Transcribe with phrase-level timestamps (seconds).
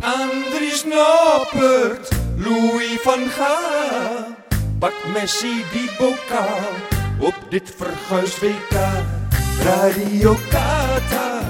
[0.00, 4.34] Andries Noppert, Louis van Gaal.
[4.78, 6.72] Pak Messi die bokaal
[7.18, 8.76] op dit verguisd WK.
[9.62, 11.44] Radio Qatar,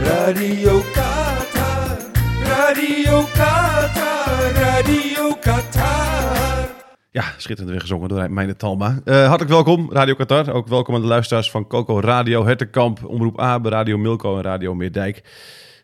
[0.00, 1.96] Radio Qatar,
[2.44, 6.68] Radio Qatar, Radio Qatar.
[7.10, 9.00] Ja, schitterend weer gezongen door Meine Talma.
[9.04, 10.52] Eh, hartelijk welkom, Radio Qatar.
[10.52, 14.74] Ook welkom aan de luisteraars van Coco Radio, Hertenkamp, Omroep Abe, Radio Milko en Radio
[14.74, 15.22] Meerdijk.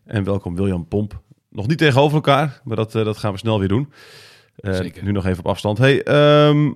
[0.04, 1.20] En welkom William Pomp.
[1.50, 3.92] Nog niet tegenover elkaar, maar dat, eh, dat gaan we snel weer doen.
[4.56, 5.04] Eh, Zeker.
[5.04, 5.78] Nu nog even op afstand.
[5.78, 6.72] Hey, ehm,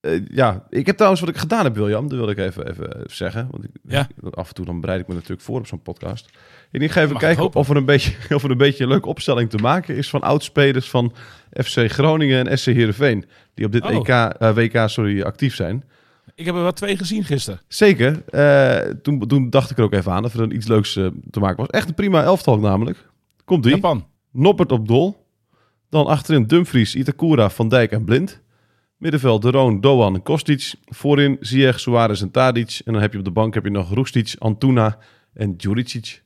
[0.00, 2.08] eh, ja, ik heb trouwens wat ik gedaan heb, William.
[2.08, 3.48] Dat wilde ik even, even, zeggen.
[3.50, 4.08] Want ik, Ja.
[4.30, 6.28] af en toe dan bereid ik me natuurlijk voor op zo'n podcast.
[6.70, 9.08] Ik ga even Mag kijken of er, een beetje, of er een beetje een leuke
[9.08, 11.12] opstelling te maken is van oudspelers van
[11.64, 13.24] FC Groningen en SC Heerenveen.
[13.54, 14.08] Die op dit Oh.
[14.08, 15.84] EK, WK sorry, actief zijn.
[16.34, 17.60] Ik heb er wel twee gezien gisteren.
[17.68, 18.24] Zeker.
[19.02, 20.92] Toen, toen dacht ik er ook even aan of er een iets leuks
[21.30, 21.66] te maken was.
[21.66, 23.08] Echt een prima elftal namelijk.
[23.44, 23.74] Komt die.
[23.74, 24.06] Japan.
[24.32, 25.26] Noppert op dol.
[25.88, 28.40] Dan achterin Dumfries, Itakura, Van Dijk en Blind.
[28.96, 30.72] Middenveld De Roon, Doan en Kostic.
[30.84, 32.80] Voorin Ziyech, Suarez en Tadic.
[32.84, 34.98] En dan heb je op de bank heb je nog Roestic, Antuna
[35.34, 36.22] en Juricic.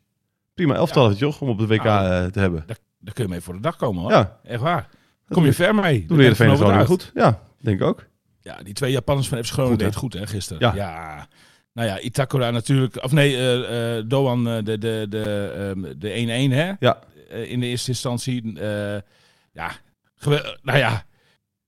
[0.55, 1.17] Prima elftal, Ja.
[1.17, 2.65] joh, om op de WK Nou, eh, te hebben.
[2.67, 4.11] Daar, daar kun je mee voor de dag komen hoor.
[4.11, 4.89] Ja, Echt waar.
[5.29, 5.99] Kom je ver mee.
[5.99, 7.11] doen Daar de Heerenveen gewoon goed.
[7.15, 8.07] Ja, denk ik ook.
[8.41, 10.75] Ja, die twee Japanners van FC Groningen deed goed hè, gisteren.
[10.75, 11.29] Ja.
[11.73, 13.05] Nou ja, Itakura natuurlijk.
[13.05, 16.73] Of nee, eh, eh, Doan eh, de de de ehm, de 1-1 hè.
[16.79, 16.99] Ja.
[17.29, 18.61] Eh, in de eerste instantie.
[18.61, 19.01] eh,
[19.53, 19.71] ja,
[20.15, 21.05] gewe- nou ja.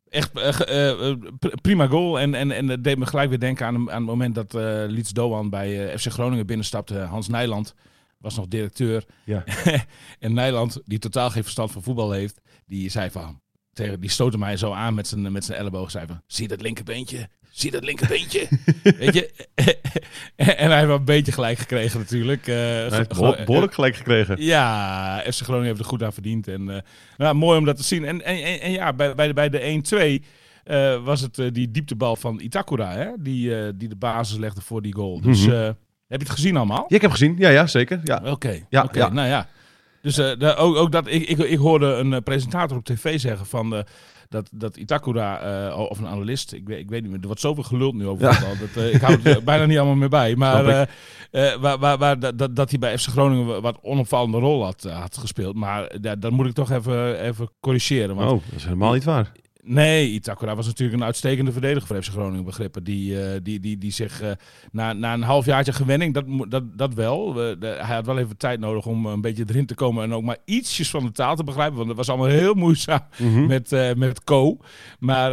[0.09, 1.17] Echt eh, eh, eh,
[1.63, 2.21] prima goal.
[2.21, 4.85] En, en, en het deed me gelijk weer denken aan, aan het moment dat eh
[4.87, 6.99] Liets Doan bij eh, FC Groningen binnenstapte.
[6.99, 7.75] Hans Nijland
[8.19, 9.05] was nog directeur.
[9.25, 9.45] Ja.
[10.19, 13.41] en Nijland, die totaal geen verstand van voetbal heeft, die zei van...
[13.73, 15.91] Tegen, die stootte mij zo aan met zijn, met zijn elleboog.
[15.91, 17.29] Zei van, zie dat linkerbeentje?
[17.57, 18.49] Zie dat linkerbeentje?
[18.99, 19.31] Weet je?
[20.37, 22.47] en hij heeft wel een beetje gelijk gekregen natuurlijk.
[22.47, 24.43] Eh, Hij heeft behoorlijk gelijk gekregen.
[24.43, 26.49] ja, FC Groningen heeft er goed aan verdiend.
[26.49, 26.81] En, eh,
[27.17, 28.05] nou, mooi om dat te zien.
[28.05, 30.25] En, en, en, en ja, bij, bij de, bij de 1-2
[30.65, 33.07] eh, was het eh, die dieptebal van Itakura, hè?
[33.19, 35.21] Die, eh, die de basis legde voor die goal.
[35.21, 35.55] Dus Mhm.
[35.55, 35.65] eh,
[36.09, 36.85] heb je het gezien allemaal?
[36.89, 37.35] Ja, ik heb gezien.
[37.39, 38.01] Ja, ja, zeker.
[38.05, 38.21] Ja.
[38.25, 39.49] Oké, Ja, nou ja.
[40.03, 43.47] Dus eh, ook, ook dat, ik, ik, ik hoorde een eh, presentator op tv zeggen
[43.47, 43.85] van...
[44.29, 47.41] dat, dat Itakura, eh, of een analist, ik weet, ik weet niet meer, er wordt
[47.41, 48.33] zoveel geluld nu over Ja.
[48.33, 48.57] voetbal.
[48.67, 50.37] Dat, eh, ik hou het er bijna niet allemaal meer bij.
[50.37, 50.65] Maar
[51.31, 54.83] eh, waar, waar, waar, dat, dat- dat hij bij FC Groningen wat onopvallende rol had,
[54.83, 55.55] had gespeeld.
[55.57, 58.17] Maar dan moet ik toch even, even corrigeren.
[58.17, 59.33] Want Oh, dat is helemaal niet waar.
[59.69, 62.85] Nee, Itakura was natuurlijk een uitstekende verdediger voor FC Groningen begrippen.
[62.85, 64.31] Die, eh, die, die, die zich eh,
[64.73, 67.33] na, na een halfjaartje gewenning, dat, dat, dat wel.
[67.33, 70.23] De- hij had wel even tijd nodig om een beetje erin te komen en ook
[70.23, 71.77] maar ietsjes van de taal te begrijpen.
[71.77, 73.47] Want dat was allemaal heel moeizaam Mhm.
[73.47, 74.59] met, eh met Co.
[74.99, 75.31] Maar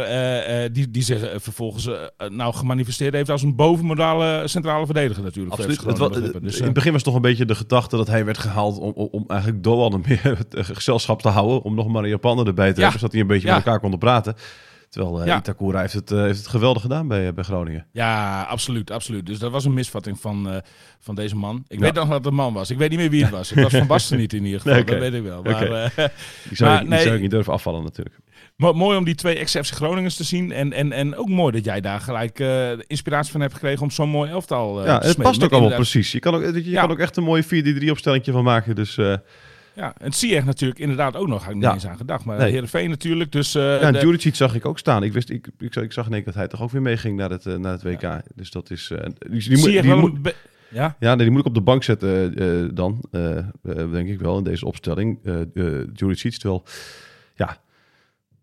[0.72, 1.88] die, die zich vervolgens
[2.28, 5.54] nou gemanifesteerd heeft als een bovenmodale centrale verdediger natuurlijk.
[5.54, 5.82] Absoluut.
[6.14, 6.42] Het.
[6.42, 8.92] Dus, in het begin was toch een beetje de gedachte dat hij werd gehaald om,
[8.94, 11.62] om, om eigenlijk Doan meer het gezelschap te houden.
[11.62, 12.82] Om nog maar een Japaner erbij te Ja.
[12.82, 13.54] hebben, zodat hij een beetje Ja.
[13.54, 14.23] met elkaar konden praten.
[14.88, 15.38] Terwijl eh Ja.
[15.38, 17.86] Itakura heeft het, eh, heeft het geweldig gedaan bij, bij Groningen.
[17.92, 19.26] Ja, absoluut, absoluut.
[19.26, 20.56] Dus dat was een misvatting van, eh,
[21.00, 21.64] van deze man.
[21.68, 21.84] Ik Ja.
[21.84, 22.70] weet nog dat het een man was.
[22.70, 23.50] Ik weet niet meer wie het was.
[23.50, 25.42] Het was Van Basten niet in ieder geval, Nee, dat weet ik wel.
[25.42, 25.90] Maar, eh,
[26.48, 27.02] Die zou, Maar ik, nee.
[27.02, 28.16] zou ik niet durven afvallen natuurlijk.
[28.56, 30.52] mo- mooi om die twee ex-FC Groningers te zien.
[30.52, 33.90] En, en, en ook mooi dat jij daar gelijk eh, inspiratie van hebt gekregen om
[33.90, 35.22] zo'n mooi elftal eh ja, te het smeden.
[35.22, 36.12] past Met ook allemaal inderdaad- precies.
[36.12, 36.80] Je kan ook, je Ja.
[36.80, 38.74] kan ook echt een mooie 4-3 opstelling van maken.
[38.74, 39.14] Dus eh,
[39.76, 41.40] Ja, en het zie je echt natuurlijk inderdaad ook nog.
[41.40, 41.72] Had ik niet Ja.
[41.72, 42.24] eens aan gedacht.
[42.24, 42.50] Maar Nee.
[42.50, 43.32] Heerenveen natuurlijk.
[43.32, 45.02] Dus, eh, ja, en de- zag ik ook staan.
[45.02, 47.16] Ik, wist, ik, ik, zag- ik zag in één dat hij toch ook weer meeging
[47.16, 48.20] naar het, eh, naar het WK.
[48.34, 48.90] Dus dat is...
[48.90, 48.98] eh,
[49.30, 49.58] die, die,
[49.96, 50.34] moet- die be-
[50.68, 53.04] Ja, Ja, nee, die moet ik op de bank zetten dan,
[53.90, 55.18] denk ik wel, in deze opstelling.
[55.22, 56.64] uh, Juricic, terwijl,
[57.34, 57.56] ja,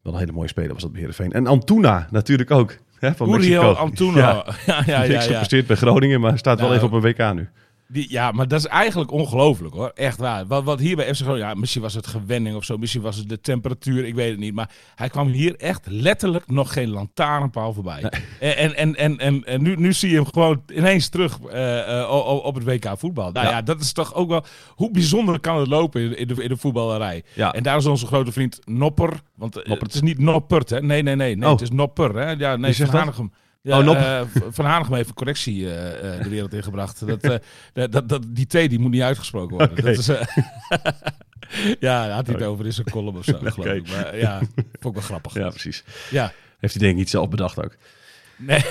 [0.03, 1.31] wel een hele mooie speler was dat bij Heerenveen.
[1.31, 3.81] En Antuna natuurlijk ook, hè, van Uriel Mexico.
[3.81, 4.19] Antuna.
[4.19, 5.13] Ja, Ja, ja, ja.
[5.13, 7.49] ja, gepresteerd bij Groningen, maar staat wel Nou, even op een WK nu.
[7.91, 9.91] Die, ja, maar dat is eigenlijk ongelooflijk hoor.
[9.95, 10.47] Echt waar.
[10.47, 13.15] Wat, wat hier bij FC Groningen, ja, misschien was het gewenning of zo, misschien was
[13.15, 14.53] het de temperatuur, ik weet het niet.
[14.53, 18.03] Maar hij kwam hier echt letterlijk nog geen lantaarnpaal voorbij.
[18.39, 21.99] En, en, en, en, en, en nu, nu zie je hem gewoon ineens terug eh,
[22.01, 23.31] eh, op het WK voetbal.
[23.31, 23.51] Nou ja.
[23.51, 23.61] Ja.
[23.61, 26.57] dat is toch ook wel, hoe bijzonder kan het lopen in, in, de, in de
[26.57, 27.23] voetballerij.
[27.33, 27.53] Ja.
[27.53, 29.93] En daar is onze grote vriend Nopper, want eh, Noppert.
[29.93, 30.81] het is niet Noppert hè.
[30.81, 31.51] Nee, nee, nee, nee Oh.
[31.51, 32.31] het is Nopper hè.
[32.31, 33.31] Ja, nee, Wie zegt Van.
[33.63, 37.07] Ja, Oh, eh, van Hanegem heeft een correctie eh, eh, de wereld ingebracht.
[37.07, 37.41] Dat,
[37.91, 39.83] dat, dat, die T die moet niet uitgesproken worden.
[39.83, 40.05] Dat is,
[41.79, 43.87] Ja, daar had hij het over in zijn column of zo, geloof ik.
[43.89, 44.37] Maar ja,
[44.79, 45.33] vond ik wel grappig.
[45.33, 45.83] Ja, precies.
[46.09, 46.33] Ja.
[46.59, 47.75] Heeft hij denk ik niet zelf bedacht ook.
[48.37, 48.63] Nee,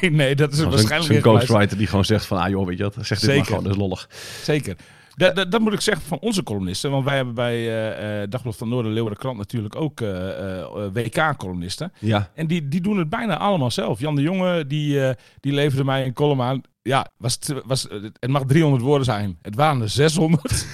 [0.00, 1.22] nee, dat is waarschijnlijk zo'n weer geluisterd.
[1.24, 3.72] ghostwriter die gewoon zegt van, ah joh, weet je wat, zeg dit maar gewoon, dat
[3.72, 4.08] is lollig.
[4.42, 4.76] Zeker.
[5.14, 6.90] Dat, dat, dat moet ik zeggen van onze columnisten.
[6.90, 11.92] Want wij hebben bij eh, Dagblad van Noorden, Leeuwarden Krant natuurlijk ook eh, WK-columnisten.
[11.98, 14.00] Ja, En die, die doen het bijna allemaal zelf.
[14.00, 16.62] Jan de Jonge, die, die leverde mij een column aan.
[16.84, 17.86] Ja, was het, was,
[18.20, 19.38] het mag 300 woorden zijn.
[19.42, 20.42] Het waren er 600.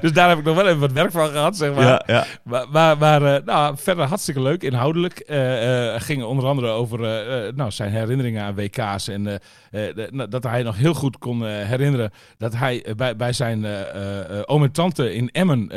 [0.00, 1.84] dus daar heb ik nog wel even wat werk van gehad, zeg maar.
[1.84, 2.26] ja, ja.
[2.44, 5.18] Maar, maar, maar eh, nou, verder hartstikke leuk, inhoudelijk.
[5.18, 6.98] Eh ging onder andere over
[7.54, 9.08] nou, zijn herinneringen aan WK's.
[9.08, 9.24] En
[9.70, 13.66] de- nou, dat hij nog heel goed kon herinneren dat hij bij, bij zijn
[14.46, 15.68] oom en tante in Emmen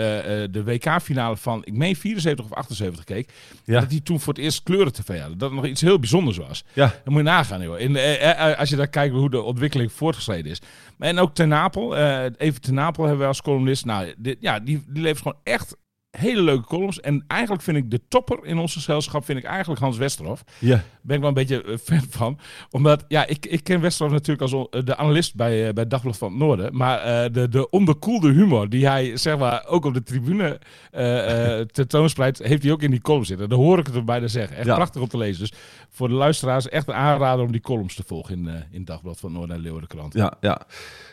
[0.52, 3.30] de WK-finale van, ik meen 74 of 78 keek.
[3.64, 3.80] Ja.
[3.80, 5.30] Dat hij toen voor het eerst kleuren tv had.
[5.30, 6.64] Dat het nog iets heel bijzonders was.
[6.74, 6.86] Ja.
[7.04, 7.80] Dan moet je nagaan, joh.
[7.86, 10.62] In, eh, eh, als je daar kijkt hoe de ontwikkeling voortgeschreden is.
[11.00, 11.98] En ook Ten Napel.
[11.98, 13.86] eh, even Ten Napel hebben we als columnist.
[13.86, 15.78] Nou, ja, die, die gewoon echt
[16.18, 17.00] hele leuke columns.
[17.02, 20.44] En eigenlijk vind ik de topper in ons gezelschap vind ik eigenlijk Hans Westerhof.
[20.60, 20.84] ja.
[21.02, 22.40] Ben ik wel een beetje eh, fan van.
[22.72, 26.18] Omdat, ja, ik, ik ken Westerhof natuurlijk als on- de analist bij, eh, bij Dagblad
[26.18, 26.76] van het Noorden.
[26.78, 30.60] Maar eh, de, de onderkoelde humor die hij, zeg maar, ook op de tribune
[30.92, 33.50] eh eh tentoonspreidt, heeft hij ook in die column zitten.
[33.50, 34.58] Daar hoor ik het er bijna zeggen.
[34.58, 34.76] Echt Ja.
[34.76, 35.40] prachtig om te lezen.
[35.40, 35.54] Dus
[35.90, 39.20] voor de luisteraars echt een aanrader om die columns te volgen in, eh in Dagblad
[39.20, 40.14] van het Noorden en Krant.
[40.14, 40.62] ja, ja.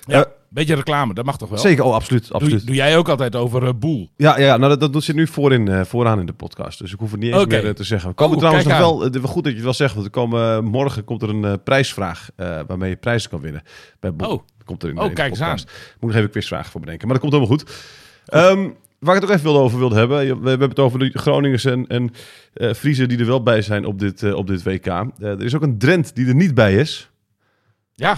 [0.07, 1.59] Ja, Eh, beetje reclame, dat mag toch wel?
[1.59, 2.27] Zeker, oh, absoluut.
[2.27, 2.67] Doe, absoluut.
[2.67, 4.11] doe jij ook altijd over eh, Boel?
[4.17, 6.79] Ja, ja, nou dat, dat doet zit nu voorin, eh, vooraan in de podcast.
[6.79, 8.09] Dus ik hoef het niet eens meer eh, te zeggen.
[8.09, 9.95] We komen Oh, trouwens nog kijk wel, goed dat je het wel zegt.
[9.95, 13.63] Want er komen, morgen komt er een prijsvraag waarmee je prijzen kan winnen.
[14.01, 14.31] Bij Boel.
[14.31, 14.43] Oh.
[14.65, 15.41] Komt er in, Oh, in kijk eens.
[15.41, 17.09] Moet nog even een quizvraag voor bedenken.
[17.09, 17.71] Maar dat komt helemaal goed.
[18.27, 18.69] Ehm,
[18.99, 20.43] waar ik het ook even over wilde hebben.
[20.43, 22.11] We, hebben het over de Groningers en, en
[22.75, 24.87] Friese die er wel bij zijn op dit, op dit WK.
[24.87, 27.11] Er is ook een Drent die er niet bij is.
[27.95, 28.17] Ja.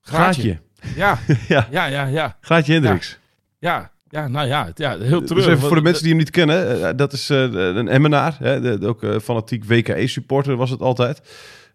[0.00, 0.42] Graatje.
[0.42, 0.60] Graatje.
[0.96, 1.18] Ja,
[1.48, 2.36] Ja, ja, ja, ja.
[2.40, 3.18] Graatje Hendricks.
[3.58, 5.46] Ja, ja, nou ja, ja heel Dus terug.
[5.46, 8.86] even voor de mensen die hem niet kennen, eh, dat is eh, een Emmenaar, hè,
[8.86, 11.20] ook eh, fanatiek WKE-supporter was het altijd.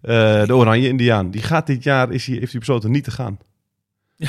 [0.01, 1.31] Eh, de Oranje Indiaan.
[1.31, 3.37] Die gaat dit jaar, is hij, heeft hij besloten niet te gaan.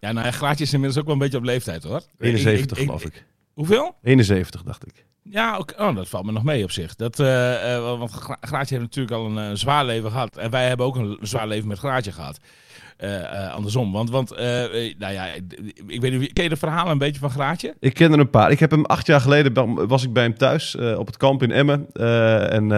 [0.00, 2.00] Ja, nou ja, Graatje is inmiddels ook wel een beetje op leeftijd hoor.
[2.18, 3.24] 71 Ik- ik- geloof ik.
[3.54, 3.94] Hoeveel?
[4.02, 5.04] 71 dacht ik.
[5.22, 6.94] Ja, ook, oh, dat valt me nog mee op zich.
[6.96, 10.36] Dat, eh, eh, want Gra- Graatje heeft natuurlijk al een eh, zwaar leven gehad.
[10.36, 12.38] En wij hebben ook een zwaar leven met Graatje gehad.
[13.04, 13.92] Eh, eh, andersom.
[13.92, 14.46] Want, want eh,
[14.98, 15.26] nou ja,
[15.86, 17.74] ik weet niet, ken je de verhalen een beetje van Graatje?
[17.80, 18.50] Ik ken er een paar.
[18.50, 21.50] Ik heb hem acht jaar geleden, was ik bij hem thuis op het kamp in
[21.50, 21.92] Emmen.
[22.50, 22.68] En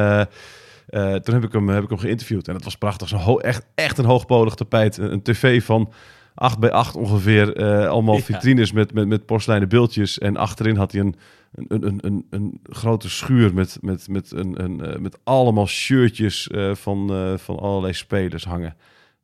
[1.23, 2.49] toen heb ik, hem, heb ik hem geïnterviewd.
[2.49, 3.09] En dat was prachtig.
[3.09, 4.97] Zo'n ho- echt, echt een hoogpolig tapijt.
[4.97, 5.93] Een, een tv van
[6.35, 7.55] 8 bij 8 ongeveer.
[7.89, 8.23] allemaal Ja.
[8.23, 10.19] vitrines met, met, met porseleinen beeldjes.
[10.19, 11.15] En achterin had hij een,
[11.55, 17.11] een, een, een, een grote schuur met, met, met, een, een, met allemaal shirtjes van,
[17.39, 18.77] van allerlei spelers hangen.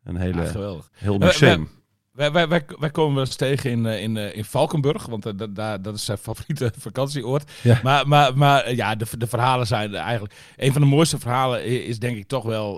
[0.04, 0.90] Een hele, Ja, geweldig.
[0.92, 1.68] heel Eh, museum.
[2.12, 5.32] Wij, wij, wij, wij komen wel eens tegen in, eh, in, eh, in Valkenburg, want
[5.54, 7.50] daar, dat is zijn favoriete vakantieoord.
[7.62, 7.80] Ja.
[7.82, 10.34] Maar, maar, maar ja, de, de verhalen zijn eigenlijk...
[10.56, 12.76] Een van de mooiste verhalen is denk ik toch wel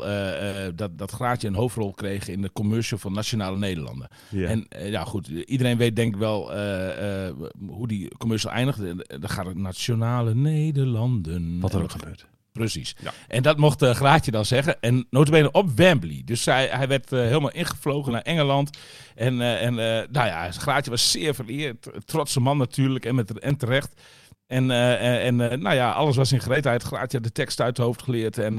[0.75, 4.09] dat, dat Graatje een hoofdrol kreeg in de commercial van Nationale Nederlanden.
[4.29, 4.49] Ja.
[4.49, 6.53] En ja, goed, iedereen weet denk ik wel
[7.67, 8.79] hoe die commercial eindigt.
[9.21, 11.61] Dan gaat het Nationale Nederlanden.
[11.61, 12.27] Wat er ook gebeurt.
[12.59, 12.97] Precies.
[13.03, 13.13] Ja.
[13.29, 14.81] En dat mocht uh, Graatje dan zeggen.
[14.81, 16.23] En notabene op Wembley.
[16.25, 18.79] Dus hij, hij werd eh, helemaal ingevlogen naar Engeland.
[19.15, 19.75] En, eh, en
[20.11, 21.91] nou ja, Graatje was zeer vereerd.
[22.05, 23.05] Trotse man natuurlijk.
[23.05, 24.01] En, met, en terecht.
[24.47, 26.83] En, en nou ja, alles was in gereedheid.
[26.83, 28.39] Graatje had de tekst uit het hoofd geleerd.
[28.39, 28.55] En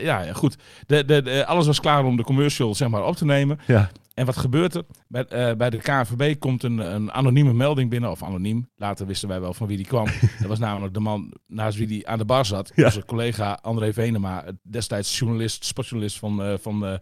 [0.00, 0.56] ja, goed.
[0.86, 3.60] De, de, de- alles was klaar om de commercial zeg maar, op te nemen.
[3.66, 3.90] Ja.
[4.14, 4.84] En wat gebeurt er?
[5.08, 8.10] Bij, eh, bij de KNVB komt een, een anonieme melding binnen.
[8.10, 8.68] Of anoniem.
[8.76, 10.06] Later wisten wij wel van wie die kwam.
[10.40, 12.72] dat was namelijk de man naast wie die aan de bar zat.
[12.74, 12.84] Ja.
[12.84, 14.44] Onze collega André Venema.
[14.62, 16.94] Destijds journalist, sportjournalist van, eh, van, eh,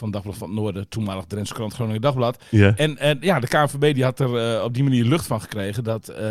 [0.00, 0.88] van Dagblad van het Noorden.
[0.88, 2.44] Toenmalig Drentse krant Groningen Dagblad.
[2.48, 2.72] Ja.
[2.76, 5.84] En, en ja, de KNVB die had er eh, op die manier lucht van gekregen.
[5.84, 6.26] Dat eh,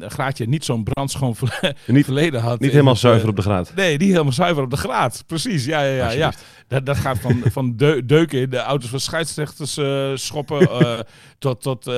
[0.00, 2.52] Graatje niet zo'n brandschoon ver- Niet- verleden had.
[2.52, 3.72] Niet in helemaal zuiver op de graad.
[3.74, 5.24] Nee, niet helemaal zuiver op de graad.
[5.26, 6.10] Precies, ja, ja, ja.
[6.10, 6.32] ja.
[6.68, 9.78] Dat, dat gaat van, van deu- deuken in de auto's van scheidsrechters
[10.22, 10.68] schoppen...
[11.38, 11.90] tot, tot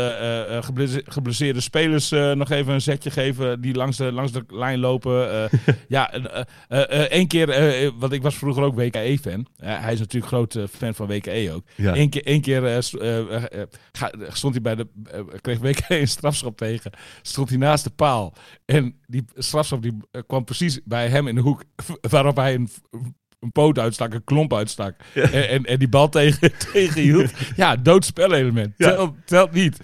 [0.61, 3.61] geblesse- geblesseerde spelers nog even een zetje geven...
[3.61, 5.49] die langs de, langs de lijn lopen.
[5.89, 6.11] ja,
[7.09, 7.47] één keer...
[7.99, 9.47] want ik was vroeger ook WKE-fan.
[9.61, 10.63] hij is natuurlijk groot eh,
[10.95, 11.65] fan van WKE ook.
[11.77, 11.97] Ja.
[11.97, 14.87] Eén keer, één keer eh, eh, eh, ga- stond hij bij de.
[15.41, 16.91] kreeg WKE een strafschop tegen.
[17.23, 18.35] Stond hij naast de paal.
[18.65, 19.97] En die strafschop die,
[20.27, 21.63] kwam precies bij hem in de hoek.
[22.11, 22.69] Waarop hij een,
[23.41, 24.95] een poot uitstak, een klomp uitstak.
[25.15, 27.31] En, en, en die bal tegen, tegenhield.
[27.57, 28.75] Ja, doodspelelement.
[28.77, 28.89] Ja.
[28.91, 29.79] Telt, telt niet.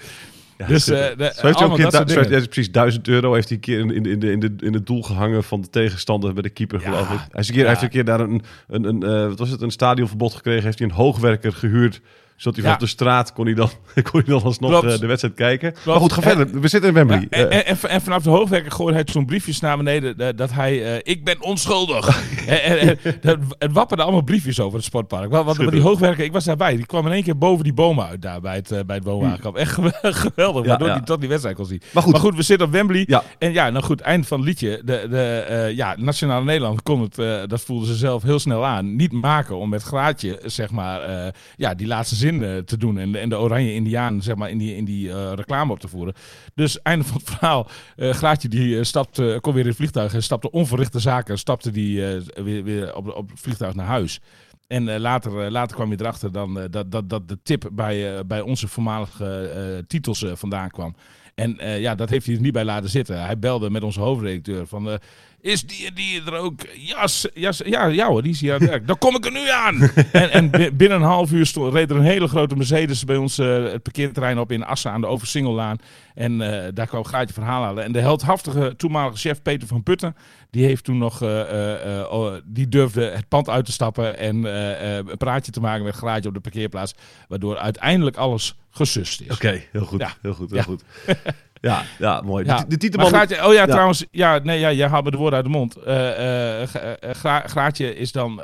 [0.67, 3.57] Dus, de- Zo heeft hij ook een dat soort heeft precies 1000 euro heeft hij
[3.57, 6.33] een keer in, in, in, de, in, de, in het doel gehangen van de tegenstander
[6.33, 7.19] bij de keeper, geloof ik.
[7.31, 9.51] Hij, is een keer, hij heeft een keer daar een, een, een eh, wat was
[9.51, 10.65] het, een stadionverbod gekregen.
[10.65, 12.01] Heeft hij een hoogwerker gehuurd
[12.39, 12.71] Zat hij Ja.
[12.71, 13.71] vanaf de straat, kon hij dan,
[14.11, 14.93] kon hij dan alsnog Klopt.
[14.95, 15.75] eh, de wedstrijd kijken.
[15.87, 16.61] Maar goed, ga verder.
[16.61, 17.19] We zitten in Wembley.
[17.21, 20.17] Ja, en, Eh, en, en, en vanaf de hoofdwerker gooide hij zo'n briefjes naar beneden
[20.19, 22.07] eh, dat hij, eh, ik ben onschuldig.
[22.47, 25.31] en, en, en, dat- het wapperden allemaal briefjes over het sportpark.
[25.31, 28.07] Want, want, die hoofdwerker, ik was daarbij, die kwam in één keer boven die bomen
[28.07, 29.57] uit daar bij het, eh, bij het woonwagenkamp.
[29.57, 31.83] Echt gew- geweldig, Ja, waardoor hij tot die wedstrijd kon zien.
[31.93, 32.37] Maar goed.
[32.37, 33.05] we zitten op Wembley.
[33.07, 33.23] Ja.
[33.39, 34.83] En ja, nou goed, eind van het liedje.
[34.85, 38.65] De, de, eh, ja, Nationale Nederland kon het, eh, dat voelden ze zelf heel snel
[38.67, 42.77] aan, niet maken om met Graatje, zeg maar, eh, ja, die laatste zin eh, te
[42.77, 42.99] doen.
[42.99, 45.81] En, de- en de Oranje Indiaan, zeg maar, in die, in die eh, reclame op
[45.81, 46.15] te voeren.
[46.55, 47.69] Dus einde van het verhaal.
[47.97, 52.01] eh Graatje die stapte, kon weer in het vliegtuig en stapte onverrichte zaken, stapte die
[52.35, 54.21] weer, weer op, op het vliegtuig naar huis.
[54.67, 58.69] En later, later kwam je erachter dan, dat, dat, dat de tip bij, bij onze
[58.69, 60.95] voormalige titels vandaan kwam.
[61.35, 63.25] En ja, dat heeft hij er niet bij laten zitten.
[63.25, 64.99] Hij belde met onze hoofdredacteur van...
[65.41, 66.61] is die en die er ook?
[66.77, 68.87] Jas, jas, ja, ja hoor, die is hier aan het werk.
[68.87, 69.81] Dan kom ik er nu aan.
[70.13, 73.17] en en bi- binnen een half uur stond, reed er een hele grote Mercedes bij
[73.17, 75.77] ons eh, het parkeerterrein op in Assen aan de Oversingellaan.
[76.15, 77.85] En eh, daar kwam Gaatje verhaal halen.
[77.85, 80.17] En de heldhaftige toenmalige chef Peter van Putten,
[80.51, 85.17] die heeft toen nog, eh, oh, die durfde het pand uit te stappen en een
[85.17, 86.95] praatje te maken met Graatje op de parkeerplaats.
[87.29, 89.33] Waardoor uiteindelijk alles gesust is.
[89.33, 90.01] Oké, heel goed.
[90.01, 90.13] Ja.
[90.23, 90.65] Heel goed, heel Ja.
[90.65, 90.83] goed.
[91.61, 92.45] Ja, ja, mooi.
[92.45, 93.67] Ja, De, de maar Graatje, oh ja, Ja.
[93.67, 95.77] trouwens, ja, nee, ja, jij haalt me de woorden uit de mond.
[95.77, 98.43] Eh, eh, Gra- eh, Gra- Graatje is dan,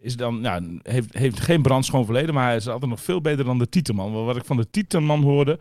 [0.00, 3.44] is dan nou, heeft, heeft geen brandschoon verleden, maar hij is altijd nog veel beter
[3.44, 4.12] dan de Tieteman.
[4.12, 5.58] Want Wat ik van de Tieteman hoorde,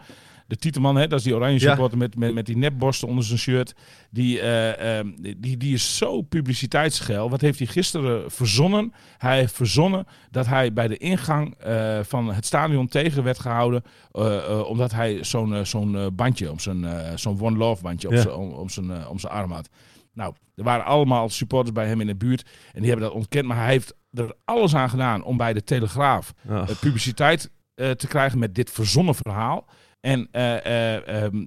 [0.47, 3.39] de Tieteman, hè, dat is die oranje supporter met, met, met die nepborsten onder zijn
[3.39, 3.73] shirt,
[4.09, 5.05] die, eh, eh,
[5.37, 7.29] die, die is zo publiciteitsgeil.
[7.29, 8.93] Wat heeft hij gisteren verzonnen?
[9.17, 13.83] Hij heeft verzonnen dat hij bij de ingang eh, van het stadion tegen werd gehouden,
[14.11, 16.85] eh, omdat hij zo'n zo'n bandje, om zijn,
[17.19, 18.21] zo'n One Love bandje op Ja.
[18.21, 19.69] zijn om, om zijn, om zijn arm had.
[20.13, 23.45] Nou, er waren allemaal supporters bij hem in de buurt en die hebben dat ontkend,
[23.45, 26.33] maar hij heeft er alles aan gedaan om bij de Telegraaf
[26.79, 29.65] publiciteit te krijgen met dit verzonnen verhaal.
[30.05, 31.45] En eh, eh, ehm,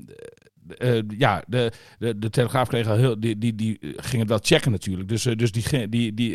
[0.78, 4.38] eh, ja, de, de, de Telegraaf kreeg al heel, die, die, die ging het wel
[4.42, 5.08] checken natuurlijk.
[5.08, 6.32] Dus, dus die, die, die, die,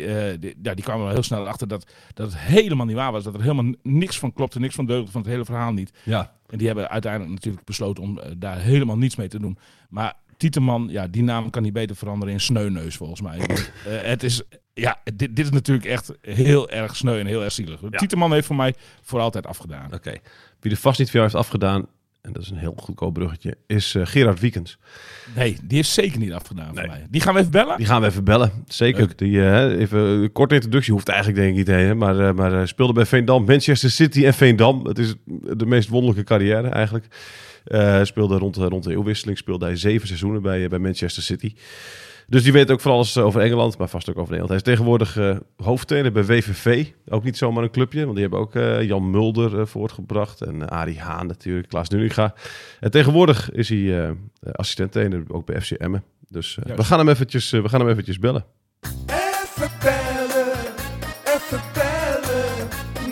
[0.62, 3.24] ja, die kwamen wel heel snel achter dat, dat het helemaal niet waar was.
[3.24, 5.92] Dat er helemaal niks van klopte, niks van deugde van het hele verhaal niet.
[6.02, 6.32] ja.
[6.46, 9.58] En die hebben uiteindelijk natuurlijk besloten om daar helemaal niets mee te doen.
[9.88, 13.38] Maar Tieteman, ja, die naam kan niet beter veranderen in Sneuneus volgens mij.
[13.88, 14.42] Het is,
[14.74, 17.80] ja, dit, dit is natuurlijk echt heel erg sneu en heel erg zielig.
[17.90, 19.94] Tieteman heeft voor mij voor altijd afgedaan.
[19.94, 20.14] Oké.
[20.60, 21.86] Wie er vast niet voor jou heeft afgedaan,
[22.24, 24.78] en dat is een heel goedkoop bruggetje, is eh, Gerard Wiekens.
[25.34, 26.84] Nee, die heeft zeker niet afgedaan Nee.
[26.84, 27.06] voor mij.
[27.10, 27.76] Die gaan we even bellen?
[27.76, 28.52] Die gaan we even bellen.
[28.66, 29.00] Zeker.
[29.00, 29.18] Leuk.
[29.18, 31.96] Die, eh, even een korte introductie hoeft eigenlijk denk ik niet heen.
[31.98, 34.86] Maar, eh, maar speelde bij Veendam, Manchester City en Veendam.
[34.86, 35.14] Het is
[35.56, 37.06] de meest wonderlijke carrière eigenlijk.
[38.02, 39.38] Speelde rond, de- rond de eeuwwisseling.
[39.38, 41.54] Speelde hij zeven seizoenen bij, bij Manchester City.
[42.28, 44.48] Dus die weet ook van alles eh, over Engeland, maar vast ook over Nederland.
[44.48, 46.86] Hij is tegenwoordig eh hoofdtrainer bij WVV.
[47.08, 50.42] Ook niet zomaar een clubje, want die hebben ook eh, Jan Mulder voortgebracht.
[50.42, 52.34] En uh, Arie Haan natuurlijk, Klaas Nuninga.
[52.80, 54.10] En tegenwoordig is hij eh
[54.52, 56.04] assistent-trainer ook bij FC Emmen.
[56.28, 58.44] Dus we, gaan hem eventjes, we gaan hem eventjes bellen.
[59.06, 60.52] Even bellen,
[61.24, 62.68] even bellen.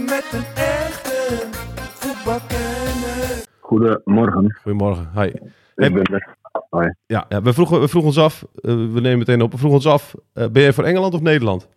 [0.06, 3.44] Met een echte voetbalkenner.
[3.60, 5.10] Goedemorgen, Goedemorgen.
[5.14, 5.32] Hi.
[5.76, 6.22] ik ben
[7.06, 9.78] Ja, ja we, vroegen, we vroegen ons af, eh, we nemen meteen op, we vroegen
[9.78, 11.68] ons af, eh, ben jij voor Engeland of Nederland?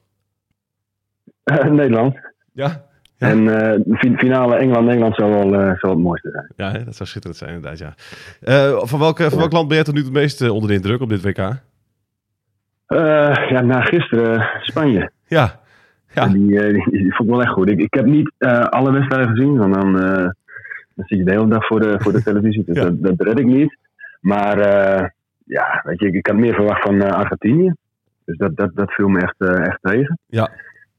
[1.44, 2.16] Eh, Nederland.
[2.54, 2.84] Ja.
[3.18, 3.28] Ja.
[3.30, 6.52] En de fi- finale Engeland-Nederland zou wel zou het mooiste zijn.
[6.56, 7.94] Ja, hè, dat zou schitterend zijn inderdaad, ja.
[8.86, 11.02] Van, welke, van welk land ben jij tot nu toe het meest onder de indruk
[11.02, 11.38] op dit WK?
[13.50, 15.12] Ja, na gisteren Spanje.
[15.28, 15.60] Ja,
[16.14, 16.28] Ja.
[16.28, 17.70] Die, die, die vond ik wel echt goed.
[17.70, 18.34] Ik, ik heb niet
[18.70, 20.14] alle wedstrijden gezien, want dan, eh,
[20.96, 22.64] dan zit je de hele dag voor de, voor de televisie.
[22.66, 22.84] Dus Ja.
[22.84, 23.78] dat, dat red ik niet.
[24.26, 25.08] Maar eh,
[25.46, 27.74] ja, weet je, ik, had meer verwacht van eh, Argentinië.
[28.26, 30.20] Dus dat, dat, dat viel me echt, eh, echt tegen.
[30.26, 30.52] Ja.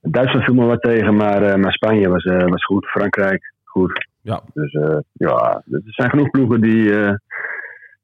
[0.02, 2.86] Duitsland viel me wat tegen, maar, maar Spanje was, was goed.
[2.86, 4.06] Frankrijk, goed.
[4.20, 4.42] Ja.
[4.54, 4.72] Dus
[5.12, 6.92] ja, er zijn genoeg ploegen die,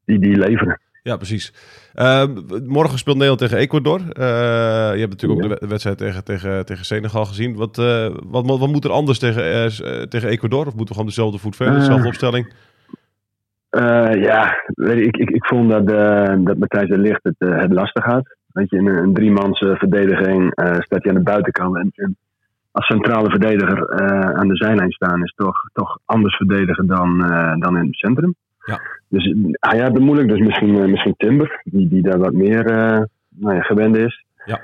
[0.04, 0.80] die, die leveren.
[1.02, 1.54] ja precies.
[1.92, 2.24] Eh,
[2.66, 4.00] morgen speelt Nederland tegen Ecuador.
[4.00, 7.54] Je hebt natuurlijk ook de wed- wedstrijd tegen, tegen, tegen Senegal gezien.
[7.56, 7.76] Wat,
[8.26, 9.70] wat, wat moet er anders tegen,
[10.08, 10.66] tegen Ecuador?
[10.66, 12.52] Of moeten we gewoon dezelfde voet verder, dezelfde opstelling?
[13.72, 17.58] Eh, ja, je, ik, ik, ik vond dat, eh, dat Matthijs de Ligt het, eh,
[17.58, 18.36] het lastig had.
[18.52, 21.76] Weet je, in een, een driemans verdediging staat hij aan de buitenkant.
[21.76, 22.16] En, en
[22.70, 23.90] als centrale verdediger
[24.34, 27.18] aan de zijlijn staan is toch, toch anders verdedigen dan,
[27.58, 28.34] dan in het centrum.
[28.64, 28.80] Ja.
[29.08, 30.28] Dus hij had het moeilijk.
[30.28, 32.64] Dus misschien, misschien Timber, die, die daar wat meer
[33.28, 34.24] nou ja, gewend is.
[34.44, 34.60] Ja.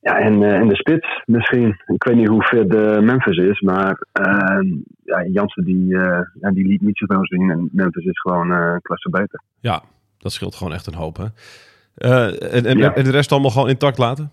[0.00, 1.80] Ja, en, eh, en de spits misschien.
[1.86, 4.60] Ik weet niet hoe fit de Memphis is, maar eh,
[5.04, 7.50] ja, Jansen die, eh, ja, die liet niet zoveel zien.
[7.50, 9.42] En Memphis is gewoon eh, een klasse beter.
[9.60, 9.82] Ja,
[10.18, 11.16] dat scheelt gewoon echt een hoop.
[11.16, 11.24] Hè?
[11.94, 12.94] Eh, en, en, Ja.
[12.94, 14.30] en de rest allemaal gewoon intact laten?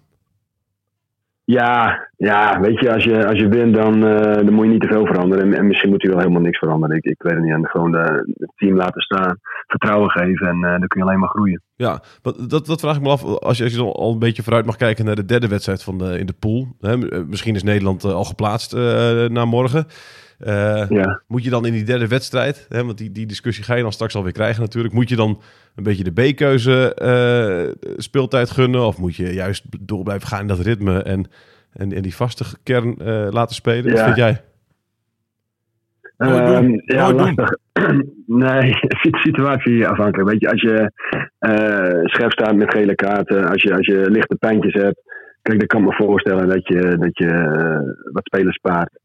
[1.49, 4.81] Ja, ja, weet je, als je, als je wint, dan, eh, dan moet je niet
[4.81, 5.45] te veel veranderen.
[5.45, 6.95] En, en misschien moet je wel helemaal niks veranderen.
[6.95, 7.53] Ik, ik weet het niet.
[7.53, 11.19] En gewoon de, het team laten staan, vertrouwen geven en eh, dan kun je alleen
[11.19, 11.61] maar groeien.
[11.75, 12.01] Ja,
[12.47, 13.23] dat, dat vraag ik me af.
[13.23, 15.97] Als je, als je al een beetje vooruit mag kijken naar de derde wedstrijd van
[15.97, 16.67] de, in de pool.
[16.79, 19.85] Hè, eh, misschien is Nederland al geplaatst eh na morgen.
[20.37, 21.21] Eh, Ja.
[21.27, 23.91] Moet je dan in die derde wedstrijd, hè, want die, die discussie ga je dan
[23.91, 24.93] straks alweer krijgen natuurlijk.
[24.93, 25.41] Moet je dan
[25.75, 28.85] een beetje de B-keuze eh, speeltijd gunnen?
[28.85, 31.25] Of moet je juist door blijven gaan in dat ritme en,
[31.73, 33.91] en, en die vaste kern eh, laten spelen?
[33.91, 34.41] Wat vind jij?
[36.17, 37.49] Ehm, ja, lastig.
[38.25, 40.29] nee, sit- situatie afhankelijk.
[40.29, 40.91] Weet je, als je
[41.39, 45.01] eh, scherp staat met gele kaarten, als je, als je lichte pijntjes hebt.
[45.41, 47.31] Kijk, dan kan ik me voorstellen dat je, dat je
[48.13, 48.99] wat spelers spaart.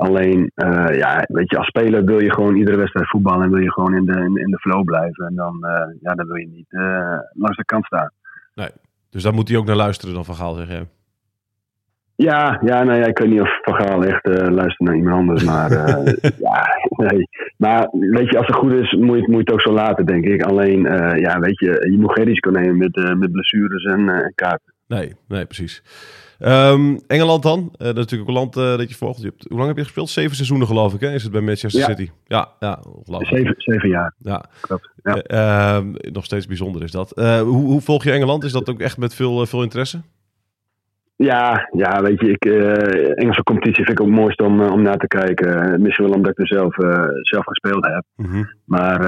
[0.00, 3.60] Alleen, eh, ja, weet je, als speler wil je gewoon iedere wedstrijd voetballen en wil
[3.62, 5.26] je gewoon in de, in, in de flow blijven.
[5.26, 8.10] En dan, eh, ja, dan wil je niet eh, langs de kant staan.
[9.10, 10.88] Dus daar moet hij ook naar luisteren dan van Gaal, zeg jij.
[12.14, 15.44] Ja, ja, nou ja, ik weet niet of Van Gaal echt luistert naar iemand anders,
[15.44, 15.70] maar
[16.48, 16.66] ja,
[16.96, 17.28] nee.
[17.56, 19.72] Maar weet je, als het goed is, moet je, het- moet je het ook zo
[19.72, 20.42] laten, denk ik.
[20.42, 20.80] Alleen,
[21.20, 24.74] ja, weet je, je moet geen risico nemen met, met blessures en, en kaarten.
[24.86, 25.82] Nee, nee, precies.
[26.40, 27.58] Ehm, Engeland dan?
[27.58, 29.20] Eh, dat is natuurlijk ook een land eh, dat je volgt.
[29.20, 30.10] Je hebt, hoe lang heb je gespeeld?
[30.10, 31.12] Zeven seizoenen geloof ik, hè?
[31.12, 31.86] Is het bij Manchester Ja.
[31.86, 32.10] City?
[32.26, 32.82] Ja, ja.
[33.20, 34.44] Zeven, zeven jaar, Ja.
[34.60, 34.88] klopt.
[35.02, 35.14] Ja.
[35.22, 37.12] Eh, ehm, nog steeds bijzonder is dat.
[37.16, 38.44] Hoe, hoe volg je Engeland?
[38.44, 40.00] Is dat ook echt met veel, veel interesse?
[41.22, 44.72] Ja, ja, weet je, ik, eh, Engelse competitie vind ik ook het mooist om, eh,
[44.72, 45.82] om naar te kijken.
[45.82, 48.04] Misschien wel omdat ik er zelf, eh, zelf gespeeld heb.
[48.16, 48.44] Mhm.
[48.64, 49.02] Maar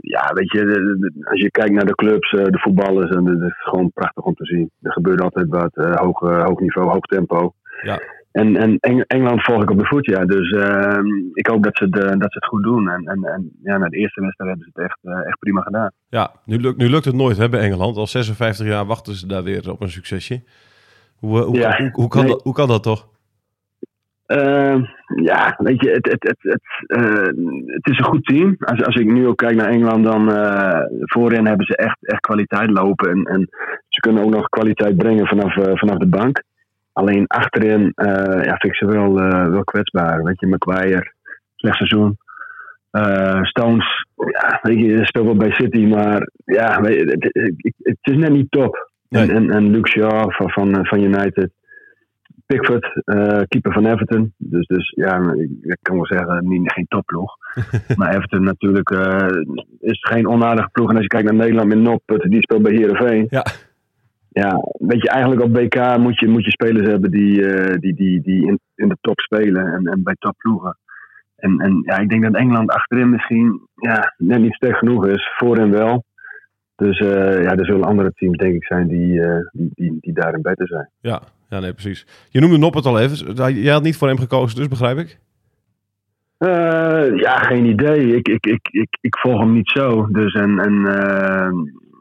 [0.00, 3.40] ja, weet je, de- de- als je kijkt naar de clubs, de voetballers, en het
[3.40, 4.70] is gewoon prachtig om te zien.
[4.82, 7.52] Er gebeurt altijd wat, hoog, hoog niveau, hoog tempo.
[7.82, 7.98] Ja.
[8.32, 10.24] En, en Eng- Engeland volg ik op de voet, ja.
[10.24, 12.88] Dus ehm, ik hoop dat ze, het, eh, dat ze het goed doen.
[12.90, 15.90] En, en, en ja, na de eerste wedstrijd hebben ze het echt, echt prima gedaan.
[16.08, 17.96] Ja, nu, lukt nu lukt het nooit hè, bij Engeland.
[17.96, 20.42] Al 56 jaar wachten ze daar weer op een succesje.
[21.22, 21.76] Hoe, hoe, Ja.
[21.76, 22.30] hoe, hoe kan, Nee.
[22.32, 23.08] dat, hoe kan dat toch?
[24.26, 24.82] Ehm,
[25.22, 27.26] ja, weet je, het, het, het, het, eh,
[27.66, 28.56] het is een goed team.
[28.58, 32.20] Als, als ik nu ook kijk naar Engeland, dan eh, voorin hebben ze echt, echt
[32.20, 33.10] kwaliteit lopen.
[33.10, 33.48] En, en
[33.88, 36.42] ze kunnen ook nog kwaliteit brengen vanaf, eh, vanaf de bank.
[36.92, 37.92] Alleen achterin
[38.42, 39.14] ja, vind ik ze wel,
[39.50, 40.22] wel kwetsbaar.
[40.22, 41.12] Weet je, McGuire,
[41.56, 42.18] slecht seizoen.
[43.42, 47.98] Stones, ja, weet je, speelt wel bij City, maar ja, weet je, het, het- het
[48.00, 48.90] is net niet top.
[49.12, 49.22] Nee.
[49.22, 51.50] En, en, en Luke Shaw van, van, van United.
[52.46, 54.34] Pickford, eh, keeper van Everton.
[54.36, 57.36] Dus, dus ja, ik, ik kan wel zeggen, niet, geen topploeg.
[57.96, 59.42] maar Everton natuurlijk eh,
[59.80, 60.88] is geen onaardige ploeg.
[60.88, 63.26] En als je kijkt naar Nederland met Noppert, die speelt bij Heerenveen.
[63.28, 63.44] Ja.
[64.28, 67.94] Ja, weet je, eigenlijk op BK moet je, moet je spelers hebben die, eh, die,
[67.94, 70.78] die, die in, in de top spelen en, en bij topploegen.
[71.36, 75.30] En, en ja, ik denk dat Engeland achterin misschien ja, net niet sterk genoeg is.
[75.36, 76.04] Voorin wel.
[76.76, 80.12] Dus eh, ja, er zullen andere teams denk ik zijn die, eh, die, die, die
[80.12, 80.88] daarin beter zijn.
[81.00, 82.06] Ja, ja nee, precies.
[82.28, 83.34] Je noemde Noppert al even.
[83.54, 85.18] Jij had niet voor hem gekozen, dus begrijp ik?
[86.38, 88.16] Eh, ja, geen idee.
[88.16, 90.06] Ik, ik, ik, ik, ik volg hem niet zo.
[90.06, 90.72] Dus en, en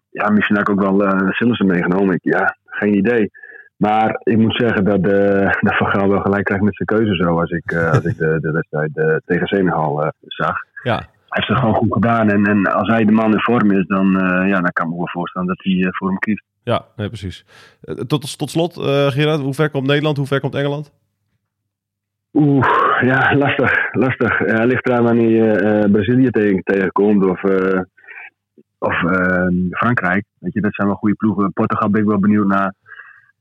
[0.10, 2.16] ja, misschien had ik ook wel uh, Sillissen meegenomen.
[2.16, 3.32] Ik, ja, geen idee.
[3.78, 7.16] Maar ik moet zeggen dat, eh dat Van Gaal wel gelijk krijgt met zijn keuze
[7.16, 7.40] zo.
[7.40, 10.58] Als ik, als ik de, de wedstrijd tegen Senegal zag.
[10.84, 11.04] Ja,
[11.36, 12.30] heeft het gewoon goed gedaan.
[12.30, 14.92] En, en als hij de man in vorm is, dan, eh, ja, dan kan ik
[14.92, 16.44] me wel voorstellen dat hij eh, voor hem kiest.
[16.64, 17.46] ja nee, precies.
[17.82, 20.18] Eh, Tot, tot slot, eh Gerard, hoe ver komt Nederland?
[20.18, 20.92] Hoe ver komt Engeland?
[22.34, 22.68] Oeh,
[23.02, 23.94] ja, lastig.
[23.94, 24.46] lastig.
[24.48, 27.80] Ja, ligt eraan wanneer je eh, Brazilië tegen, tegenkomt of, eh,
[28.78, 30.26] of eh, Frankrijk.
[30.40, 31.54] Weet je, dat zijn wel goede ploegen.
[31.54, 32.74] Portugal ben ik wel benieuwd naar.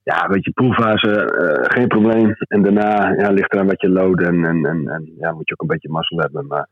[0.03, 2.35] Ja, weet je, poolfase, eh, geen probleem.
[2.49, 5.53] En daarna ja, ligt eraan wat je load en, en, en, en ja, moet je
[5.53, 6.47] ook een beetje mazzel hebben.
[6.47, 6.69] Maar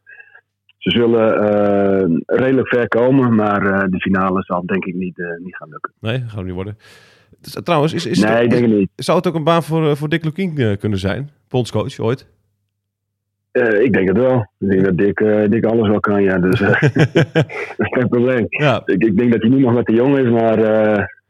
[0.79, 5.27] ze zullen eh, redelijk ver komen, maar eh, de finale zal denk ik niet, eh,
[5.39, 5.93] niet gaan lukken.
[6.01, 6.79] Nee, gaat hem niet worden.
[7.41, 8.91] Dus, trouwens, is, is, nee, het, ik denk het niet.
[8.97, 11.31] zou het ook een baan voor, voor Dick Lukien kunnen zijn?
[11.49, 12.27] Bondscoach ooit?
[13.81, 14.51] Ik denk het wel.
[14.59, 15.19] Ik denk dat Dick,
[15.51, 16.39] Dick alles wel kan, ja.
[16.39, 16.91] Dus dat is
[17.97, 18.47] geen probleem.
[18.49, 20.59] ja, Ik, ik denk dat hij nu nog wat te jong is, maar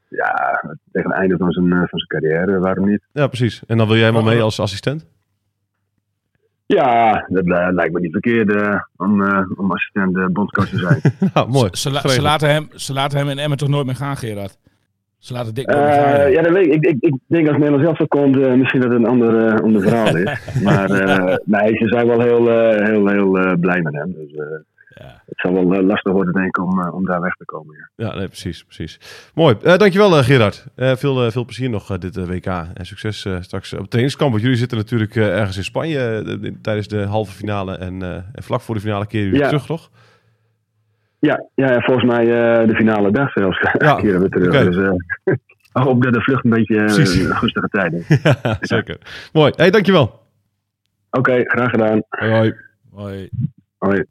[0.08, 0.60] ja,
[0.92, 3.00] tegen het einde van zijn, van zijn carrière, waarom niet?
[3.12, 3.62] ja, precies.
[3.66, 5.06] En dan wil jij helemaal mee als assistent?
[6.76, 11.00] Ja, dat eh, lijkt me niet verkeerd eh, om, eh, om assistent bondscoach te zijn.
[11.34, 11.68] nou, mooi.
[11.72, 12.12] Ze, la- Geregeld.
[12.22, 14.58] ze, laten hem, ze laten hem in Emmen toch nooit meer gaan, Gerard?
[15.18, 15.84] Ze laten meer gaan.
[15.84, 16.26] Eh, ja.
[16.26, 16.72] ja, dat weet ik.
[16.72, 19.62] Ik, ik, ik denk als Nederland zelf zo komt, eh, misschien dat het een ander,
[19.62, 20.38] ander verhaal is.
[20.62, 22.46] maar eh, nee, ze zijn wel heel,
[22.84, 24.12] heel, heel blij met hem.
[24.18, 24.46] Dus eh,
[24.88, 25.22] Ja.
[25.26, 27.76] het zal wel eh, lastig worden, denk ik, om, eh, om daar weg te komen.
[27.96, 28.06] Ja.
[28.06, 29.00] Ja, nee, precies, precies.
[29.34, 29.56] Mooi.
[29.62, 30.66] Eh, dankjewel eh, Gerard.
[30.74, 32.46] Eh, veel, veel plezier nog dit WK.
[32.46, 34.30] En succes straks op het trainingskamp.
[34.30, 37.76] Want jullie zitten natuurlijk ergens in Spanje de- tijdens de halve finale.
[37.76, 39.46] En, eh, en vlak voor de finale keren jullie Ja.
[39.48, 39.90] terug, toch?
[41.18, 43.60] Ja, ja, ja, volgens mij eh, de finale dag zelfs.
[43.78, 44.48] Ja, Keren we terug.
[44.48, 44.64] oké.
[44.70, 45.34] Dus, eh,
[45.84, 46.90] hoop dat de vlucht een beetje een
[47.36, 48.04] gunstige tijden.
[48.42, 48.98] Ja, zeker.
[49.32, 49.52] Mooi.
[49.56, 50.20] Hey, dankjewel.
[51.10, 52.02] Oké, graag gedaan.
[52.08, 52.54] Hoi,
[52.90, 53.28] hoi.
[53.78, 54.04] Hoi.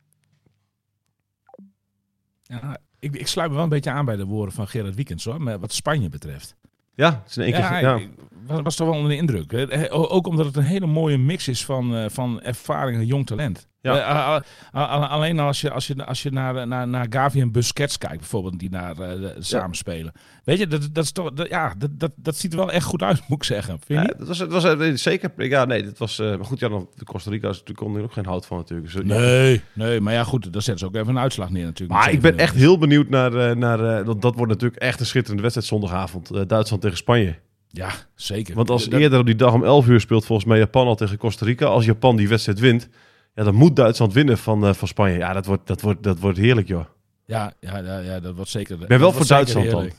[2.47, 5.25] Ja, ik, ik sluit me wel een beetje aan bij de woorden van Gerard Wiekens
[5.25, 6.55] hoor, wat Spanje betreft.
[6.93, 7.59] Ja, het is één keer...
[7.61, 8.09] Ja, Ja, ik
[8.47, 9.51] was, was toch wel onder de indruk.
[9.51, 9.67] hè.
[9.67, 13.25] Eh, Ook omdat het een hele mooie mix is van, eh, van ervaring en jong
[13.25, 13.67] talent.
[13.81, 14.41] Ja.
[14.73, 18.17] Eh, alleen als je, als je, als je naar, naar, naar Gavi en Busquets kijkt,
[18.17, 20.11] bijvoorbeeld, die daar eh, de- samen spelen.
[20.43, 22.85] Weet je, dat, dat, is toch, dat- ja, dat, dat, dat ziet er wel echt
[22.85, 23.79] goed uit, moet ik zeggen.
[23.85, 25.31] Vind je Ja, dat was, het was eh, zeker...
[25.37, 26.19] Ja, nee, dat was...
[26.19, 28.45] eh, maar goed, ja, dan, de Costa Rica is natuurlijk kon er ook geen hout
[28.45, 28.93] van natuurlijk.
[28.93, 29.03] Dus.
[29.03, 31.99] Nee, nee, maar ja goed, dan zetten ze ook even een uitslag neer natuurlijk.
[31.99, 32.35] Maar ik ben 7-0.
[32.35, 33.33] echt heel benieuwd naar...
[33.49, 36.29] eh, naar eh, want dat wordt natuurlijk echt een schitterende wedstrijd zondagavond.
[36.31, 37.35] eh, Duitsland tegen Spanje.
[37.69, 38.55] Ja, zeker.
[38.55, 40.95] Want als Dat- eerder op die dag om 11 uur speelt volgens mij Japan al
[40.95, 41.65] tegen Costa Rica.
[41.65, 42.89] Als Japan die wedstrijd wint,
[43.35, 45.17] ja, dan moet Duitsland winnen van, eh, van Spanje.
[45.17, 46.85] Ja, dat wordt, dat, wordt, dat wordt heerlijk, joh.
[47.25, 48.81] Ja, ja, ja, ja, dat wordt zeker.
[48.81, 49.89] Ik ben wel voor Duitsland dan.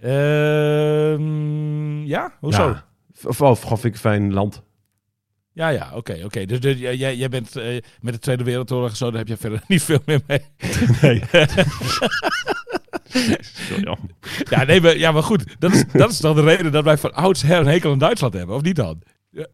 [0.00, 2.68] Ehm ja, hoezo?
[2.68, 2.84] Ja.
[3.24, 4.62] Of, of vind ik een fijn land.
[5.52, 6.44] Ja, ja, oké, oké.
[6.44, 9.28] Dus, dus jij, jij jij bent eh, met de Tweede Wereldoorlog en zo, daar heb
[9.28, 10.40] je verder niet veel meer mee.
[11.02, 11.22] Nee.
[14.50, 14.64] ja.
[14.64, 17.14] Nee, maar, ja, maar goed, dat is, dat is toch de reden dat wij van
[17.14, 19.02] oudsher een hekel aan Duitsland hebben, of niet dan?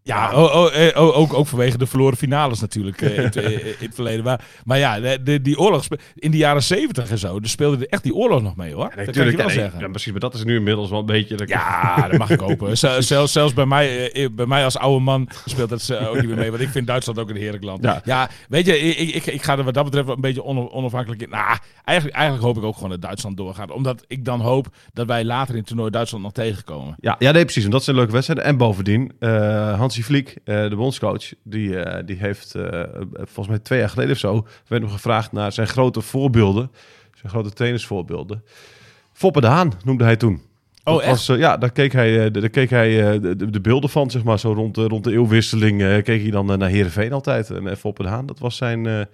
[0.02, 0.54] Ja, oh,
[0.94, 4.24] oh, ook, ook vanwege de verloren finales natuurlijk eh, in, het- eh, in het verleden.
[4.24, 7.88] Maar, maar ja, de, die oorlog in de jaren zeventig en zo, dus speelde er
[7.88, 8.84] echt die oorlog nog mee hoor.
[8.84, 9.80] dat kan ik je Tuurlijk, wel nee, zeggen.
[9.80, 11.36] ja, precies, maar dat is nu inmiddels wel een beetje...
[11.36, 12.78] dat Ja, dat mag ik hopen.
[12.78, 16.26] Zel- Zelfs, zelfs bij, mij, eh, bij mij als oude man speelt dat ook niet
[16.26, 16.50] meer mee.
[16.50, 17.82] Want ik vind Duitsland ook een heerlijk land.
[17.84, 18.00] Ja.
[18.04, 20.68] Ja, weet je, ik, ik, ik ga er wat dat betreft wel een beetje ono-
[20.72, 21.28] onafhankelijk in.
[21.30, 23.70] Nou, eigenlijk, eigenlijk hoop ik ook gewoon dat Duitsland doorgaat.
[23.70, 26.94] Omdat ik dan hoop dat wij later in het toernooi Duitsland nog tegenkomen.
[27.00, 27.64] Ja, ja, nee, precies.
[27.64, 28.44] En dat zijn leuke wedstrijden.
[28.44, 29.12] En bovendien,
[29.74, 32.82] Hansi Vliek, eh, de bondscoach, die, eh, die heeft eh,
[33.14, 36.70] volgens mij twee jaar geleden of zo, werd hem gevraagd naar zijn grote voorbeelden,
[37.14, 38.44] zijn grote trainersvoorbeelden.
[39.12, 40.42] Foppe de Haan noemde hij toen.
[40.84, 41.06] Oh?
[41.06, 43.90] Was, eh, ja, daar keek hij, eh, daar keek hij eh, de, de, de beelden
[43.90, 46.68] van, zeg maar, zo rond, de- rond de eeuwwisseling, eh, keek hij dan eh, naar
[46.68, 47.50] Heerenveen altijd.
[47.50, 49.08] En eh, Foppe de Haan, dat was zijn...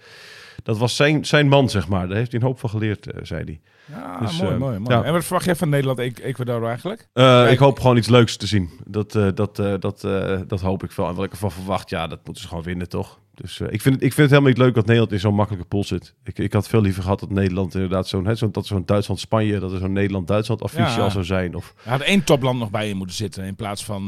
[0.62, 2.08] dat was zijn, zijn man, zeg maar.
[2.08, 3.60] Daar heeft hij een hoop van geleerd, eh, zei hij.
[3.98, 4.96] Ja, Dus, mooi, eh, mooi, mooi.
[4.96, 5.02] ja.
[5.04, 7.08] En wat verwacht jij van Nederland en Ecuador eigenlijk?
[7.12, 8.70] Eh, ik hoop gewoon iets leuks te zien.
[8.86, 10.00] Dat, dat, dat,
[10.48, 11.08] dat hoop ik wel.
[11.08, 13.18] En wat ik ervan verwacht, ja, dat moeten ze gewoon winnen, toch?
[13.34, 15.66] Dus ik, vind het, ik vind het helemaal niet leuk dat Nederland in zo'n makkelijke
[15.68, 16.14] pool zit.
[16.24, 18.26] Ik, ik had veel liever gehad dat Nederland inderdaad zo'n...
[18.26, 20.96] hè, Zo'n dat zo'n Duitsland-Spanje, dat er zo'n Nederland-Duitsland affiche Ja.
[20.96, 21.54] al zou zijn.
[21.54, 24.06] Of, Er had één topland nog bij je moeten zitten in plaats van,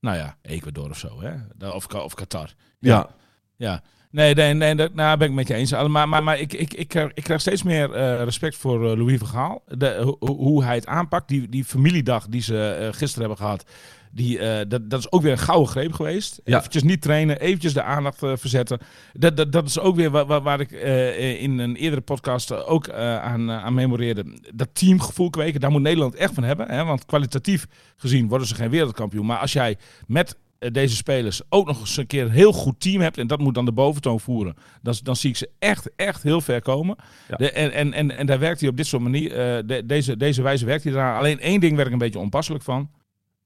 [0.00, 1.20] nou ja, Ecuador of zo.
[1.20, 1.68] Hè?
[1.70, 2.50] Of, of Qatar.
[2.78, 3.08] ja.
[3.56, 3.82] Ja.
[4.10, 5.70] Nee, nee, nee, dat nou, ben ik met je eens.
[5.70, 8.96] Maar, maar, maar ik, ik, ik, krijg- ik krijg steeds meer eh, respect voor eh,
[8.98, 9.62] Louis van Gaal.
[9.68, 11.28] De, ho- hoe hij het aanpakt.
[11.28, 13.64] Die, die familiedag die ze eh, gisteren hebben gehad.
[14.12, 16.40] Die, eh, dat, dat is ook weer een gouden greep geweest.
[16.44, 16.58] Ja.
[16.58, 18.78] Eventjes niet trainen, eventjes de aandacht eh, verzetten.
[19.12, 22.50] Dat, dat, dat is ook weer waar, waar, waar ik eh, in een eerdere podcast
[22.50, 24.24] eh, ook eh, aan, eh, aan memoreerde.
[24.54, 26.68] Dat teamgevoel kweken, daar moet Nederland echt van hebben.
[26.70, 26.84] Hè?
[26.84, 27.66] Want kwalitatief
[27.96, 29.26] gezien worden ze geen wereldkampioen.
[29.26, 32.80] Maar als jij met eh, deze spelers ook nog eens een keer een heel goed
[32.80, 33.18] team hebt.
[33.18, 34.54] En dat moet dan de boventoon voeren.
[34.82, 36.96] Dan, dan zie ik ze echt, echt heel ver komen.
[37.28, 37.36] Ja.
[37.36, 39.30] De, en, en, en, en daar werkt hij op dit soort manier.
[39.32, 41.18] eh, de- deze, deze wijze werkt hij eraan.
[41.18, 42.90] Alleen één ding werd ik een beetje onpasselijk van.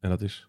[0.00, 0.48] En dat is...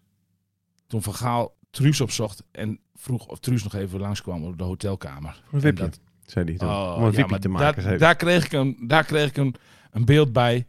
[0.86, 2.42] Toen Van Gaal Truus opzocht.
[2.50, 5.42] En vroeg of Truus nog even langskwam op de hotelkamer.
[5.44, 6.68] Voor een En wipje, dat- zei hij.
[6.68, 7.98] Oh, om een ja, te maken.
[7.98, 9.54] daar kreeg ik, een, daar kreeg ik een,
[9.90, 10.66] een beeld bij.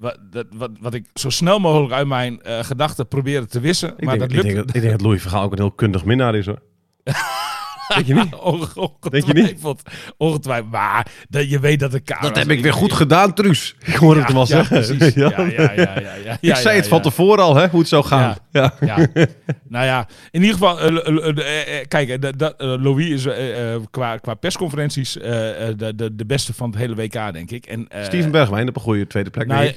[0.00, 3.88] Wat, dat, wat, wat ik zo snel mogelijk uit mijn eh, gedachten probeerde te wissen.
[3.96, 5.58] ik, maar denk, dat ik, lukt denk dat, ik denk dat Louis Vergaal ook een
[5.58, 6.62] heel kundig minnaar is, hoor.
[7.94, 8.34] Denk je niet?
[8.52, 9.42] Onge- Denk je niet?
[9.44, 9.82] Ongetwijfeld.
[10.16, 10.70] Ongetwijfeld.
[10.70, 12.28] Maar dat, je weet dat de camera's...
[12.28, 13.74] Dat heb ik weer goed gedaan, Truus.
[13.84, 14.76] Ik hoorde het hem al ja, zeggen.
[14.96, 15.14] precies.
[15.22, 15.30] Ja.
[15.40, 18.04] Ja, ja, ja, ja, ja, Ik zei het van tevoren al, hè, hoe het zou
[18.04, 18.36] gaan.
[18.50, 18.74] Ja.
[18.80, 19.06] Ja.
[19.68, 20.76] nou ja, in ieder geval,
[21.88, 25.30] kijk, Louis is eh, eh, qua, qua persconferenties eh,
[25.76, 27.66] de, de, de beste van het hele WK, denk ik.
[27.66, 29.46] En, eh, Steven Bergwijn op een goede tweede plek.
[29.46, 29.72] nou,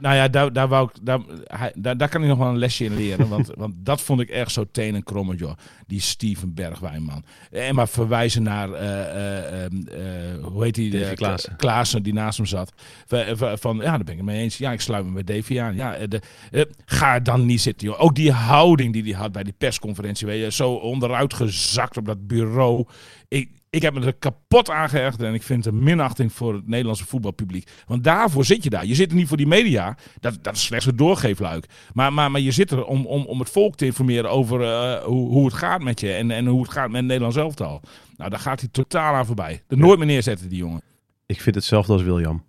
[0.00, 2.58] nou ja, daar, daar, wou ik, daar, hij, daar, daar kan ik nog wel een
[2.58, 3.28] lesje in leren.
[3.28, 5.52] Want, want dat vond ik echt zo tenen kromme, joh.
[5.86, 7.24] Die Steven Bergwijn, man.
[7.58, 10.90] En maar verwijzen naar, eh, eh, ehm, eh, hoe heet die?
[10.90, 11.56] Davy eh, Klaassen.
[11.56, 12.72] Klaassen, die naast hem zat.
[13.06, 14.58] Va- va- Van, ja, daar ben ik het mee eens.
[14.58, 15.74] Ja, ik sluit me bij Davy aan.
[15.74, 18.02] Ja, eh, de, eh, ga er dan niet zitten, joh.
[18.02, 20.26] Ook die houding die hij had bij die persconferentie.
[20.26, 22.84] Weet je, zo onderuit gezakt op dat bureau.
[23.28, 26.54] Ik, ik heb me er kapot aan geërgerd en ik vind het een minachting voor
[26.54, 27.70] het Nederlandse voetbalpubliek.
[27.86, 28.86] Want daarvoor zit je daar.
[28.86, 29.96] Je zit er niet voor die media.
[30.20, 31.66] Dat, dat is slechts een doorgeefluik.
[31.92, 35.04] Maar, maar, maar je zit er om, om, om het volk te informeren over eh,
[35.04, 37.80] hoe, hoe het gaat met je en, en hoe het gaat met het Nederlands elftal.
[38.16, 39.62] Nou, daar gaat hij totaal aan voorbij.
[39.68, 40.82] Er nooit meer neerzetten, die jongen.
[41.26, 42.44] Ik vind hetzelfde als William.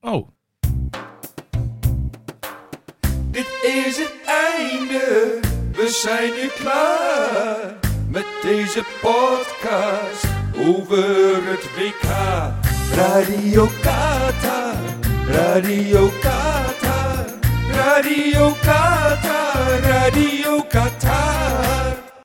[0.00, 0.28] Oh,
[3.30, 5.38] Dit is het einde,
[5.72, 7.74] we zijn nu klaar
[8.08, 12.08] met deze podcast over het WK.
[12.94, 14.76] Radio Qatar,
[15.28, 17.24] Radio Qatar,
[17.72, 21.85] Radio Qatar, Radio Qatar.